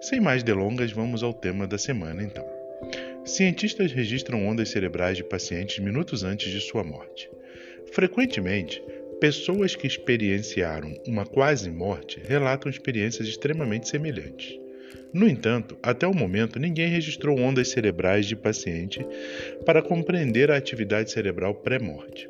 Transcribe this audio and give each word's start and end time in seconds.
Sem 0.00 0.20
mais 0.20 0.44
delongas, 0.44 0.92
vamos 0.92 1.24
ao 1.24 1.34
tema 1.34 1.66
da 1.66 1.76
semana 1.76 2.22
então. 2.22 2.63
Cientistas 3.24 3.90
registram 3.90 4.46
ondas 4.46 4.68
cerebrais 4.68 5.16
de 5.16 5.24
pacientes 5.24 5.78
minutos 5.78 6.22
antes 6.22 6.52
de 6.52 6.60
sua 6.60 6.84
morte. 6.84 7.30
Frequentemente, 7.90 8.82
pessoas 9.18 9.74
que 9.74 9.86
experienciaram 9.86 10.94
uma 11.06 11.24
quase 11.24 11.70
morte 11.70 12.20
relatam 12.28 12.70
experiências 12.70 13.26
extremamente 13.26 13.88
semelhantes. 13.88 14.58
No 15.10 15.26
entanto, 15.26 15.78
até 15.82 16.06
o 16.06 16.12
momento, 16.12 16.58
ninguém 16.58 16.88
registrou 16.88 17.38
ondas 17.38 17.68
cerebrais 17.68 18.26
de 18.26 18.36
paciente 18.36 19.06
para 19.64 19.80
compreender 19.80 20.50
a 20.50 20.56
atividade 20.58 21.10
cerebral 21.10 21.54
pré-morte. 21.54 22.28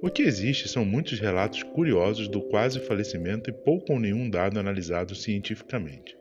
O 0.00 0.08
que 0.08 0.22
existe 0.22 0.68
são 0.68 0.84
muitos 0.84 1.18
relatos 1.18 1.64
curiosos 1.64 2.28
do 2.28 2.40
quase 2.40 2.78
falecimento 2.78 3.50
e 3.50 3.52
pouco 3.52 3.92
ou 3.92 3.98
nenhum 3.98 4.30
dado 4.30 4.60
analisado 4.60 5.14
cientificamente. 5.14 6.19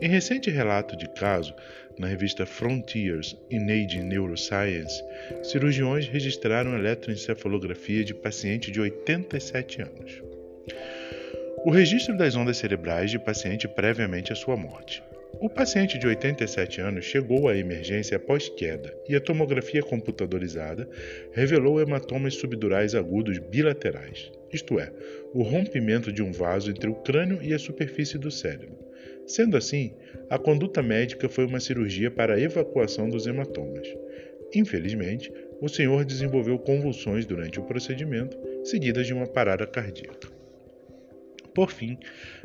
Em 0.00 0.08
recente 0.08 0.50
relato 0.50 0.94
de 0.94 1.08
caso, 1.08 1.54
na 1.98 2.06
revista 2.06 2.44
Frontiers 2.44 3.34
in 3.50 3.70
Aging 3.70 4.02
Neuroscience, 4.02 5.02
cirurgiões 5.42 6.06
registraram 6.06 6.76
eletroencefalografia 6.76 8.04
de 8.04 8.12
paciente 8.12 8.70
de 8.70 8.78
87 8.78 9.80
anos. 9.80 10.22
O 11.64 11.70
registro 11.70 12.14
das 12.16 12.36
ondas 12.36 12.58
cerebrais 12.58 13.10
de 13.10 13.18
paciente 13.18 13.66
previamente 13.66 14.32
à 14.32 14.36
sua 14.36 14.56
morte. 14.56 15.02
O 15.40 15.48
paciente 15.48 15.98
de 15.98 16.06
87 16.06 16.80
anos 16.80 17.04
chegou 17.06 17.48
à 17.48 17.56
emergência 17.56 18.18
após 18.18 18.48
queda 18.50 18.94
e 19.08 19.16
a 19.16 19.20
tomografia 19.20 19.82
computadorizada 19.82 20.88
revelou 21.32 21.80
hematomas 21.80 22.34
subdurais 22.34 22.94
agudos 22.94 23.38
bilaterais, 23.38 24.30
isto 24.52 24.78
é, 24.78 24.92
o 25.34 25.42
rompimento 25.42 26.12
de 26.12 26.22
um 26.22 26.32
vaso 26.32 26.70
entre 26.70 26.88
o 26.88 26.94
crânio 26.94 27.38
e 27.42 27.52
a 27.52 27.58
superfície 27.58 28.18
do 28.18 28.30
cérebro. 28.30 28.85
Sendo 29.26 29.56
assim, 29.56 29.92
a 30.30 30.38
conduta 30.38 30.82
médica 30.82 31.28
foi 31.28 31.46
uma 31.46 31.58
cirurgia 31.58 32.10
para 32.10 32.34
a 32.34 32.40
evacuação 32.40 33.08
dos 33.08 33.26
hematomas. 33.26 33.88
Infelizmente, 34.54 35.32
o 35.60 35.68
senhor 35.68 36.04
desenvolveu 36.04 36.58
convulsões 36.58 37.26
durante 37.26 37.58
o 37.58 37.64
procedimento, 37.64 38.38
seguidas 38.64 39.06
de 39.06 39.12
uma 39.12 39.26
parada 39.26 39.66
cardíaca. 39.66 40.28
Por 41.52 41.72
fim, 41.72 41.98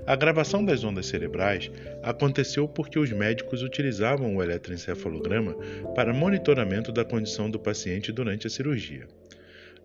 a 0.07 0.15
gravação 0.15 0.63
das 0.63 0.83
ondas 0.85 1.05
cerebrais 1.05 1.69
aconteceu 2.01 2.67
porque 2.67 2.97
os 2.97 3.11
médicos 3.11 3.61
utilizavam 3.61 4.35
o 4.35 4.41
eletroencefalograma 4.41 5.53
para 5.93 6.13
monitoramento 6.13 6.91
da 6.93 7.03
condição 7.03 7.51
do 7.51 7.59
paciente 7.59 8.11
durante 8.11 8.47
a 8.47 8.49
cirurgia. 8.49 9.05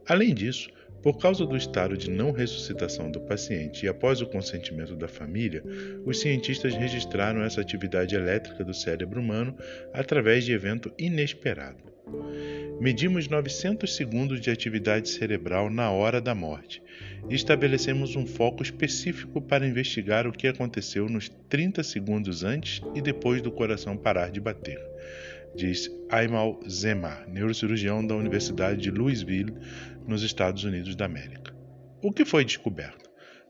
Além 0.09 0.32
disso, 0.32 0.71
por 1.06 1.19
causa 1.19 1.47
do 1.47 1.56
estado 1.56 1.97
de 1.97 2.11
não 2.11 2.33
ressuscitação 2.33 3.09
do 3.09 3.21
paciente 3.21 3.87
e 3.87 3.89
após 3.89 4.21
o 4.21 4.27
consentimento 4.27 4.97
da 4.97 5.06
família, 5.06 5.62
os 6.05 6.19
cientistas 6.19 6.75
registraram 6.75 7.44
essa 7.44 7.61
atividade 7.61 8.17
elétrica 8.17 8.65
do 8.65 8.75
cérebro 8.75 9.21
humano 9.21 9.56
através 9.93 10.45
de 10.45 10.50
evento 10.50 10.93
inesperado. 10.99 11.78
Medimos 12.81 13.28
900 13.28 13.95
segundos 13.95 14.41
de 14.41 14.50
atividade 14.50 15.09
cerebral 15.09 15.71
na 15.71 15.93
hora 15.93 16.21
da 16.21 16.34
morte 16.34 16.83
e 17.31 17.37
estabelecemos 17.37 18.16
um 18.16 18.27
foco 18.27 18.65
específico 18.65 19.41
para 19.41 19.65
investigar 19.65 20.27
o 20.27 20.33
que 20.33 20.49
aconteceu 20.49 21.09
nos 21.09 21.28
30 21.49 21.84
segundos 21.84 22.43
antes 22.43 22.83
e 22.97 23.00
depois 23.00 23.41
do 23.41 23.53
coração 23.53 23.97
parar 23.97 24.28
de 24.33 24.41
bater 24.41 24.81
diz 25.56 25.91
Aymal 26.11 26.61
Zemar, 26.69 27.27
neurocirurgião 27.28 28.06
da 28.06 28.15
Universidade 28.15 28.83
de 28.83 28.91
Louisville, 28.91 29.55
nos 30.06 30.22
Estados 30.22 30.62
Unidos 30.65 30.94
da 30.94 31.06
América. 31.06 31.55
O 32.03 32.12
que 32.12 32.25
foi 32.25 32.44
descoberto? 32.44 33.06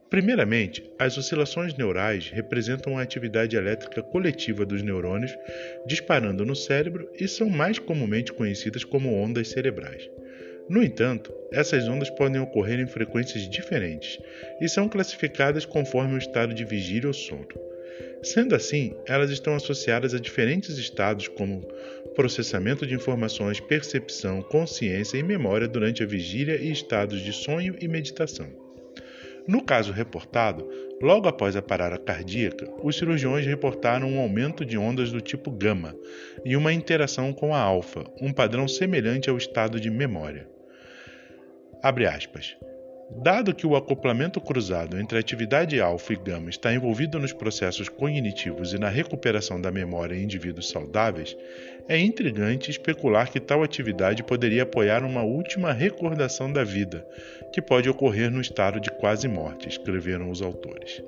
Primeiramente, 0.09 0.89
as 0.97 1.17
oscilações 1.17 1.75
neurais 1.75 2.29
representam 2.29 2.97
a 2.97 3.01
atividade 3.01 3.57
elétrica 3.57 4.01
coletiva 4.01 4.65
dos 4.65 4.81
neurônios 4.81 5.37
disparando 5.85 6.45
no 6.45 6.55
cérebro 6.55 7.09
e 7.19 7.27
são 7.27 7.49
mais 7.49 7.77
comumente 7.77 8.31
conhecidas 8.31 8.85
como 8.85 9.13
ondas 9.13 9.49
cerebrais. 9.49 10.09
No 10.69 10.81
entanto, 10.81 11.33
essas 11.51 11.87
ondas 11.89 12.09
podem 12.09 12.39
ocorrer 12.41 12.79
em 12.79 12.87
frequências 12.87 13.49
diferentes 13.49 14.17
e 14.61 14.69
são 14.69 14.87
classificadas 14.87 15.65
conforme 15.65 16.15
o 16.15 16.17
estado 16.17 16.53
de 16.53 16.63
vigília 16.63 17.07
ou 17.07 17.13
sono. 17.13 17.47
Sendo 18.23 18.55
assim, 18.55 18.93
elas 19.05 19.29
estão 19.29 19.55
associadas 19.55 20.13
a 20.13 20.19
diferentes 20.19 20.77
estados 20.77 21.27
como 21.27 21.61
processamento 22.15 22.85
de 22.85 22.95
informações, 22.95 23.59
percepção, 23.59 24.41
consciência 24.41 25.17
e 25.17 25.23
memória 25.23 25.67
durante 25.67 26.03
a 26.03 26.05
vigília 26.05 26.55
e 26.55 26.71
estados 26.71 27.21
de 27.21 27.31
sonho 27.31 27.75
e 27.79 27.87
meditação. 27.87 28.47
No 29.47 29.63
caso 29.63 29.93
reportado, 29.93 30.67
logo 31.01 31.27
após 31.29 31.55
a 31.55 31.61
parada 31.61 31.97
cardíaca, 31.97 32.69
os 32.83 32.97
cirurgiões 32.97 33.45
reportaram 33.45 34.11
um 34.11 34.19
aumento 34.19 34.65
de 34.65 34.77
ondas 34.77 35.09
do 35.09 35.21
tipo 35.21 35.49
gama 35.49 35.95
e 36.43 36.57
uma 36.57 36.73
interação 36.73 37.31
com 37.31 37.55
a 37.55 37.59
alfa, 37.59 38.03
um 38.19 38.33
padrão 38.33 38.67
semelhante 38.67 39.29
ao 39.29 39.37
estado 39.37 39.79
de 39.79 39.89
memória. 39.89 40.49
Abre 41.81 42.05
aspas. 42.05 42.57
Dado 43.09 43.55
que 43.55 43.65
o 43.65 43.75
acoplamento 43.75 44.41
cruzado 44.41 44.99
entre 44.99 45.17
a 45.17 45.21
atividade 45.21 45.79
alfa 45.79 46.11
e 46.11 46.15
gama 46.17 46.49
está 46.49 46.73
envolvido 46.73 47.17
nos 47.17 47.31
processos 47.31 47.87
cognitivos 47.87 48.73
e 48.73 48.77
na 48.77 48.89
recuperação 48.89 49.61
da 49.61 49.71
memória 49.71 50.13
em 50.13 50.23
indivíduos 50.23 50.69
saudáveis, 50.69 51.35
é 51.87 51.97
intrigante 51.97 52.69
especular 52.69 53.31
que 53.31 53.39
tal 53.39 53.63
atividade 53.63 54.23
poderia 54.23 54.63
apoiar 54.63 55.05
uma 55.05 55.23
última 55.23 55.71
recordação 55.71 56.51
da 56.51 56.65
vida, 56.65 57.07
que 57.53 57.61
pode 57.61 57.89
ocorrer 57.89 58.29
no 58.29 58.41
estado 58.41 58.77
de 58.79 58.91
quase 58.91 59.27
morte, 59.27 59.69
escreveram 59.69 60.29
os 60.29 60.41
autores. 60.41 61.01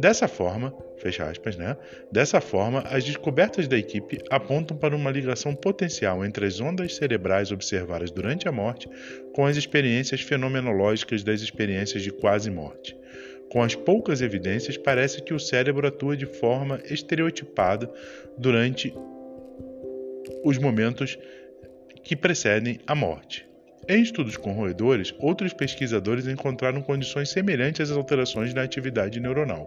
Dessa 0.00 0.26
forma, 0.26 0.74
fecha 0.96 1.28
aspas, 1.28 1.58
né? 1.58 1.76
Dessa 2.10 2.40
forma, 2.40 2.80
as 2.86 3.04
descobertas 3.04 3.68
da 3.68 3.76
equipe 3.76 4.16
apontam 4.30 4.74
para 4.74 4.96
uma 4.96 5.10
ligação 5.10 5.54
potencial 5.54 6.24
entre 6.24 6.46
as 6.46 6.58
ondas 6.58 6.96
cerebrais 6.96 7.52
observadas 7.52 8.10
durante 8.10 8.48
a 8.48 8.52
morte 8.52 8.88
com 9.34 9.44
as 9.44 9.58
experiências 9.58 10.22
fenomenológicas 10.22 11.22
das 11.22 11.42
experiências 11.42 12.02
de 12.02 12.10
quase 12.10 12.50
morte. 12.50 12.96
Com 13.50 13.62
as 13.62 13.74
poucas 13.74 14.22
evidências, 14.22 14.78
parece 14.78 15.20
que 15.20 15.34
o 15.34 15.38
cérebro 15.38 15.86
atua 15.86 16.16
de 16.16 16.24
forma 16.24 16.80
estereotipada 16.86 17.92
durante 18.38 18.94
os 20.42 20.56
momentos 20.56 21.18
que 22.02 22.16
precedem 22.16 22.80
a 22.86 22.94
morte. 22.94 23.49
Em 23.88 24.02
estudos 24.02 24.36
com 24.36 24.52
roedores, 24.52 25.14
outros 25.18 25.52
pesquisadores 25.52 26.26
encontraram 26.26 26.82
condições 26.82 27.30
semelhantes 27.30 27.90
às 27.90 27.96
alterações 27.96 28.54
na 28.54 28.62
atividade 28.62 29.18
neuronal. 29.18 29.66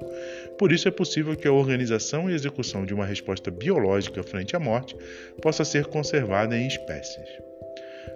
Por 0.58 0.72
isso, 0.72 0.88
é 0.88 0.92
possível 0.92 1.36
que 1.36 1.48
a 1.48 1.52
organização 1.52 2.30
e 2.30 2.34
execução 2.34 2.86
de 2.86 2.94
uma 2.94 3.06
resposta 3.06 3.52
biológica 3.52 4.24
frente 4.24 4.56
à 4.56 4.60
morte 4.60 4.96
possa 5.42 5.66
ser 5.66 5.88
conservada 5.88 6.58
em 6.58 6.68
espécies. 6.68 7.28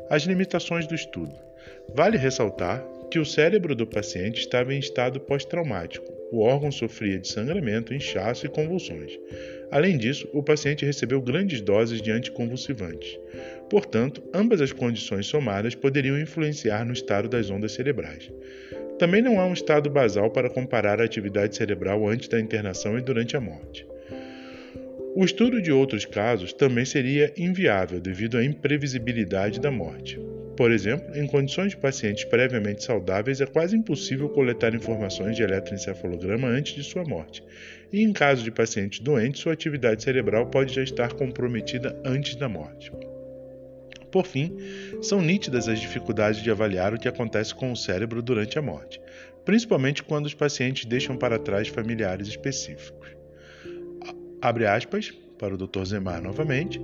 As 0.10 0.24
limitações 0.24 0.88
do 0.88 0.96
estudo. 0.96 1.36
Vale 1.94 2.18
ressaltar 2.18 2.84
que 3.12 3.20
o 3.20 3.26
cérebro 3.26 3.76
do 3.76 3.88
paciente 3.88 4.40
estava 4.40 4.74
em 4.74 4.80
estado 4.80 5.20
pós-traumático. 5.20 6.17
O 6.32 6.40
órgão 6.40 6.72
sofria 6.72 7.18
de 7.18 7.28
sangramento, 7.28 7.94
inchaço 7.94 8.46
e 8.46 8.50
convulsões. 8.50 9.18
Além 9.72 9.98
disso, 9.98 10.28
o 10.34 10.44
paciente 10.44 10.86
recebeu 10.86 11.22
grandes 11.22 11.62
doses 11.62 12.02
de 12.02 12.12
anticonvulsivantes. 12.12 13.18
Portanto, 13.70 14.22
ambas 14.34 14.62
as 14.62 14.72
condições 14.72 15.28
somadas 15.28 15.76
poderiam 15.76 16.20
influenciar 16.20 16.86
no 16.86 16.94
estado 16.94 17.30
das 17.30 17.50
ondas 17.50 17.74
cerebrais. 17.74 18.32
Também 19.00 19.22
não 19.22 19.40
há 19.40 19.46
um 19.46 19.54
estado 19.54 19.90
basal 19.90 20.30
para 20.30 20.50
comparar 20.50 21.00
a 21.00 21.06
atividade 21.06 21.56
cerebral 21.56 22.08
antes 22.08 22.28
da 22.28 22.40
internação 22.40 22.98
e 22.98 23.02
durante 23.02 23.38
a 23.38 23.42
morte. 23.42 23.86
O 25.16 25.24
estudo 25.24 25.62
de 25.62 25.72
outros 25.72 26.06
casos 26.06 26.54
também 26.54 26.86
seria 26.86 27.34
inviável 27.38 28.00
devido 28.00 28.38
à 28.38 28.44
imprevisibilidade 28.44 29.60
da 29.60 29.72
morte. 29.72 30.20
Por 30.58 30.72
exemplo, 30.72 31.16
em 31.16 31.28
condições 31.28 31.70
de 31.70 31.78
pacientes 31.78 32.24
previamente 32.26 32.84
saudáveis, 32.84 33.40
é 33.40 33.46
quase 33.46 33.78
impossível 33.78 34.28
coletar 34.28 34.74
informações 34.74 35.36
de 35.36 35.44
eletroencefalograma 35.44 36.48
antes 36.48 36.74
de 36.74 36.84
sua 36.84 37.04
morte. 37.04 37.44
E 37.94 38.02
em 38.02 38.12
caso 38.12 38.44
de 38.44 38.50
pacientes 38.50 39.00
doentes, 39.00 39.42
sua 39.42 39.54
atividade 39.54 40.02
cerebral 40.02 40.48
pode 40.48 40.74
já 40.74 40.82
estar 40.82 41.14
comprometida 41.14 41.96
antes 42.04 42.36
da 42.36 42.50
morte. 42.50 42.92
Por 44.12 44.26
fim, 44.26 44.58
são 45.00 45.22
nítidas 45.22 45.68
as 45.68 45.80
dificuldades 45.80 46.42
de 46.42 46.50
avaliar 46.50 46.92
o 46.92 47.00
que 47.00 47.08
acontece 47.08 47.54
com 47.54 47.72
o 47.72 47.78
cérebro 47.78 48.20
durante 48.24 48.58
a 48.58 48.62
morte, 48.62 49.00
principalmente 49.46 50.02
quando 50.02 50.26
os 50.26 50.34
pacientes 50.34 50.86
deixam 50.86 51.16
para 51.16 51.38
trás 51.38 51.68
familiares 51.68 52.28
específicos. 52.28 53.10
Abre 54.42 54.66
aspas 54.66 55.12
para 55.38 55.54
o 55.54 55.58
Dr. 55.58 55.84
Zemar 55.86 56.20
novamente. 56.20 56.82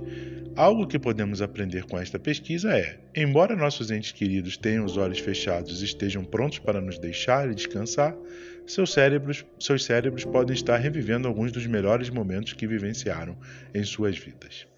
Algo 0.56 0.86
que 0.86 1.00
podemos 1.00 1.42
aprender 1.42 1.84
com 1.84 1.98
esta 1.98 2.16
pesquisa 2.16 2.78
é: 2.78 2.96
embora 3.12 3.56
nossos 3.56 3.90
entes 3.90 4.12
queridos 4.12 4.56
tenham 4.56 4.84
os 4.84 4.96
olhos 4.96 5.18
fechados 5.18 5.82
e 5.82 5.84
estejam 5.84 6.24
prontos 6.24 6.60
para 6.60 6.80
nos 6.80 6.96
deixar 6.96 7.50
e 7.50 7.54
descansar, 7.56 8.16
seus 8.64 8.92
cérebros, 8.92 9.44
seus 9.58 9.84
cérebros 9.84 10.24
podem 10.24 10.54
estar 10.54 10.76
revivendo 10.76 11.26
alguns 11.26 11.50
dos 11.50 11.66
melhores 11.66 12.08
momentos 12.08 12.52
que 12.52 12.68
vivenciaram 12.68 13.36
em 13.74 13.82
suas 13.82 14.16
vidas. 14.16 14.73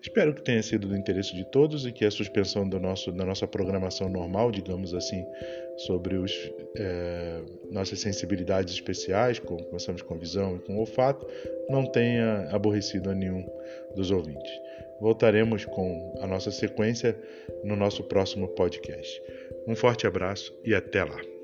Espero 0.00 0.34
que 0.34 0.42
tenha 0.42 0.62
sido 0.62 0.86
do 0.86 0.96
interesse 0.96 1.34
de 1.34 1.44
todos 1.50 1.84
e 1.86 1.92
que 1.92 2.04
a 2.04 2.10
suspensão 2.10 2.68
do 2.68 2.78
nosso, 2.78 3.10
da 3.12 3.24
nossa 3.24 3.46
programação 3.46 4.08
normal, 4.08 4.50
digamos 4.50 4.94
assim, 4.94 5.24
sobre 5.78 6.16
os, 6.16 6.32
é, 6.76 7.42
nossas 7.70 8.00
sensibilidades 8.00 8.74
especiais, 8.74 9.38
como 9.38 9.64
começamos 9.64 10.02
com 10.02 10.16
visão 10.18 10.56
e 10.56 10.58
com 10.60 10.78
olfato, 10.78 11.26
não 11.68 11.84
tenha 11.86 12.48
aborrecido 12.50 13.10
a 13.10 13.14
nenhum 13.14 13.44
dos 13.94 14.10
ouvintes. 14.10 14.52
Voltaremos 15.00 15.64
com 15.64 16.14
a 16.20 16.26
nossa 16.26 16.50
sequência 16.50 17.18
no 17.64 17.76
nosso 17.76 18.02
próximo 18.04 18.48
podcast. 18.48 19.22
Um 19.66 19.74
forte 19.74 20.06
abraço 20.06 20.54
e 20.64 20.74
até 20.74 21.04
lá! 21.04 21.35